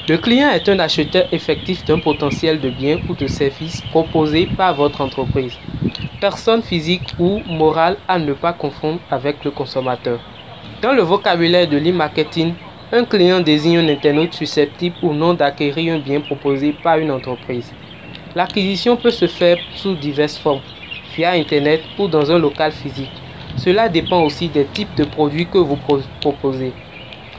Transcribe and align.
Le 0.09 0.17
client 0.17 0.49
est 0.49 0.67
un 0.67 0.79
acheteur 0.79 1.25
effectif 1.31 1.85
d'un 1.85 1.99
potentiel 1.99 2.59
de 2.59 2.69
biens 2.69 2.99
ou 3.07 3.15
de 3.15 3.27
services 3.27 3.79
proposés 3.91 4.49
par 4.57 4.75
votre 4.75 4.99
entreprise. 4.99 5.53
Personne 6.19 6.61
physique 6.61 7.13
ou 7.17 7.39
morale 7.47 7.95
à 8.05 8.19
ne 8.19 8.33
pas 8.33 8.51
confondre 8.51 8.99
avec 9.09 9.45
le 9.45 9.51
consommateur. 9.51 10.19
Dans 10.81 10.91
le 10.91 11.01
vocabulaire 11.01 11.69
de 11.69 11.77
l'e-marketing, 11.77 12.55
un 12.91 13.05
client 13.05 13.39
désigne 13.39 13.77
un 13.77 13.87
internaute 13.87 14.33
susceptible 14.33 14.97
ou 15.01 15.13
non 15.13 15.33
d'acquérir 15.33 15.93
un 15.93 15.99
bien 15.99 16.19
proposé 16.19 16.73
par 16.83 16.97
une 16.97 17.11
entreprise. 17.11 17.71
L'acquisition 18.35 18.97
peut 18.97 19.11
se 19.11 19.27
faire 19.27 19.59
sous 19.75 19.95
diverses 19.95 20.37
formes, 20.37 20.59
via 21.15 21.31
Internet 21.31 21.83
ou 21.97 22.09
dans 22.09 22.29
un 22.29 22.37
local 22.37 22.73
physique. 22.73 23.11
Cela 23.55 23.87
dépend 23.87 24.21
aussi 24.21 24.49
des 24.49 24.65
types 24.65 24.93
de 24.95 25.05
produits 25.05 25.47
que 25.47 25.57
vous 25.57 25.77
proposez. 26.19 26.73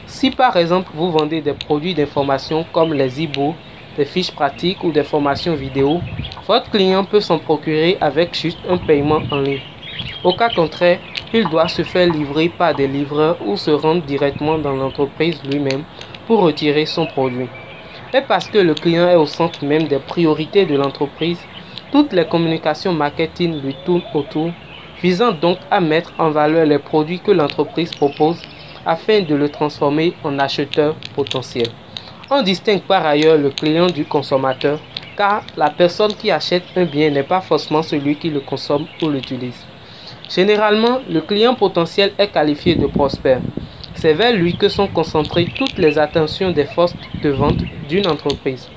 Si 0.07 0.31
par 0.31 0.57
exemple 0.57 0.89
vous 0.95 1.11
vendez 1.11 1.41
des 1.41 1.53
produits 1.53 1.93
d'information 1.93 2.65
comme 2.73 2.95
les 2.95 3.25
e-books, 3.25 3.55
des 3.97 4.05
fiches 4.05 4.31
pratiques 4.31 4.83
ou 4.83 4.91
des 4.91 5.03
formations 5.03 5.55
vidéo, 5.55 5.99
votre 6.47 6.69
client 6.69 7.03
peut 7.03 7.19
s'en 7.19 7.39
procurer 7.39 7.97
avec 8.01 8.35
juste 8.35 8.59
un 8.69 8.77
paiement 8.77 9.21
en 9.31 9.39
ligne. 9.39 9.61
Au 10.23 10.33
cas 10.33 10.49
contraire, 10.49 10.99
il 11.33 11.47
doit 11.49 11.67
se 11.67 11.83
faire 11.83 12.11
livrer 12.11 12.49
par 12.49 12.75
des 12.75 12.87
livreurs 12.87 13.37
ou 13.45 13.55
se 13.57 13.71
rendre 13.71 14.03
directement 14.03 14.57
dans 14.57 14.75
l'entreprise 14.75 15.41
lui-même 15.43 15.83
pour 16.27 16.41
retirer 16.41 16.85
son 16.85 17.05
produit. 17.05 17.47
Et 18.13 18.21
parce 18.21 18.47
que 18.47 18.57
le 18.57 18.73
client 18.73 19.07
est 19.07 19.15
au 19.15 19.25
centre 19.25 19.63
même 19.63 19.87
des 19.87 19.99
priorités 19.99 20.65
de 20.65 20.75
l'entreprise, 20.75 21.39
toutes 21.91 22.13
les 22.13 22.25
communications 22.25 22.93
marketing 22.93 23.61
lui 23.61 23.75
tournent 23.85 24.03
autour, 24.13 24.51
visant 25.01 25.31
donc 25.31 25.57
à 25.69 25.79
mettre 25.79 26.13
en 26.17 26.29
valeur 26.29 26.65
les 26.65 26.79
produits 26.79 27.19
que 27.19 27.31
l'entreprise 27.31 27.93
propose 27.93 28.41
afin 28.85 29.21
de 29.21 29.35
le 29.35 29.49
transformer 29.49 30.13
en 30.23 30.39
acheteur 30.39 30.95
potentiel. 31.15 31.67
On 32.33 32.43
distingue 32.43 32.83
par 32.83 33.05
ailleurs 33.05 33.37
le 33.37 33.49
client 33.49 33.87
du 33.87 34.05
consommateur 34.05 34.79
car 35.17 35.43
la 35.57 35.69
personne 35.69 36.13
qui 36.13 36.31
achète 36.31 36.63
un 36.77 36.85
bien 36.85 37.09
n'est 37.09 37.23
pas 37.23 37.41
forcément 37.41 37.83
celui 37.83 38.15
qui 38.15 38.29
le 38.29 38.39
consomme 38.39 38.85
ou 39.01 39.09
l'utilise. 39.09 39.65
Généralement, 40.29 41.01
le 41.09 41.19
client 41.19 41.55
potentiel 41.55 42.13
est 42.17 42.29
qualifié 42.29 42.75
de 42.75 42.87
prospère. 42.87 43.41
C'est 43.95 44.13
vers 44.13 44.31
lui 44.31 44.55
que 44.55 44.69
sont 44.69 44.87
concentrées 44.87 45.51
toutes 45.57 45.77
les 45.77 45.99
attentions 45.99 46.51
des 46.51 46.63
forces 46.63 46.95
de 47.21 47.31
vente 47.31 47.63
d'une 47.89 48.07
entreprise. 48.07 48.69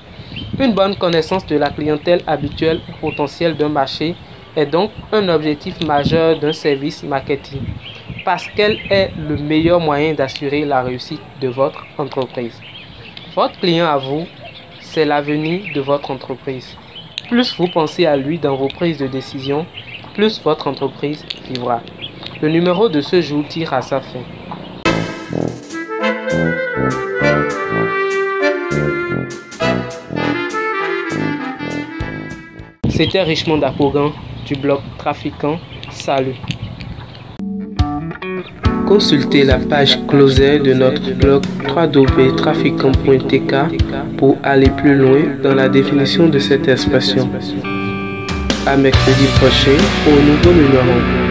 Une 0.58 0.74
bonne 0.74 0.96
connaissance 0.96 1.46
de 1.46 1.54
la 1.56 1.70
clientèle 1.70 2.22
habituelle 2.26 2.80
ou 2.88 3.08
potentielle 3.08 3.56
d'un 3.56 3.68
marché 3.68 4.16
est 4.56 4.66
donc 4.66 4.90
un 5.12 5.28
objectif 5.28 5.80
majeur 5.86 6.40
d'un 6.40 6.52
service 6.52 7.04
marketing 7.04 7.62
parce 8.24 8.48
qu'elle 8.48 8.80
est 8.90 9.12
le 9.16 9.36
meilleur 9.36 9.78
moyen 9.78 10.12
d'assurer 10.12 10.64
la 10.64 10.82
réussite 10.82 11.22
de 11.40 11.46
votre 11.46 11.86
entreprise. 11.98 12.60
Votre 13.34 13.58
client 13.58 13.86
à 13.86 13.96
vous, 13.96 14.28
c'est 14.80 15.04
l'avenir 15.04 15.74
de 15.74 15.80
votre 15.80 16.12
entreprise. 16.12 16.76
Plus 17.28 17.56
vous 17.56 17.66
pensez 17.66 18.06
à 18.06 18.16
lui 18.16 18.38
dans 18.38 18.54
vos 18.54 18.68
prises 18.68 18.98
de 18.98 19.08
décision, 19.08 19.66
plus 20.14 20.40
votre 20.40 20.68
entreprise 20.68 21.26
vivra. 21.48 21.80
Le 22.40 22.48
numéro 22.48 22.88
de 22.88 23.00
ce 23.00 23.20
jour 23.20 23.44
tire 23.48 23.72
à 23.72 23.82
sa 23.82 24.00
fin. 24.00 24.20
C'était 32.88 33.22
Richmond 33.22 33.62
Apogan 33.62 34.12
du 34.46 34.54
blog 34.54 34.78
Trafiquant. 34.96 35.58
Salut. 35.90 36.36
Consultez 38.86 39.44
la 39.44 39.58
page 39.58 39.98
Closer 40.06 40.58
de 40.58 40.74
notre 40.74 41.12
blog 41.14 41.42
www.trafiquant.tk 41.66 43.54
pour 44.18 44.36
aller 44.42 44.70
plus 44.70 44.94
loin 44.94 45.20
dans 45.42 45.54
la 45.54 45.68
définition 45.68 46.28
de 46.28 46.38
cette 46.38 46.68
expression. 46.68 47.28
À 48.66 48.76
mercredi 48.76 49.26
prochain 49.36 49.76
pour 50.04 50.12
un 50.12 50.22
nouveau 50.22 50.52
numéro. 50.52 51.23